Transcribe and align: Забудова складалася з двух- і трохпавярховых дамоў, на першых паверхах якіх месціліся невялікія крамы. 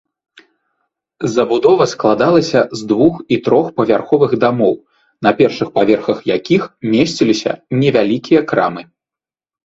Забудова 1.33 1.85
складалася 1.93 2.59
з 2.79 2.87
двух- 2.91 3.19
і 3.35 3.37
трохпавярховых 3.47 4.31
дамоў, 4.43 4.73
на 5.27 5.33
першых 5.41 5.67
паверхах 5.75 6.17
якіх 6.37 6.61
месціліся 6.95 7.51
невялікія 7.83 8.41
крамы. 8.53 8.83